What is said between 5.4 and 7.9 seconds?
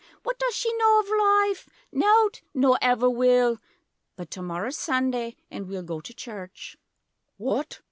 An' we'll go to Church! What?